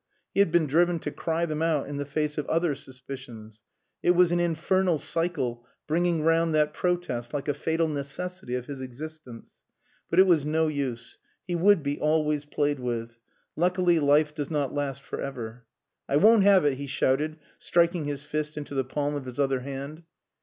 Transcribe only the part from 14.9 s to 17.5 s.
for ever. "I won't have it!" he shouted,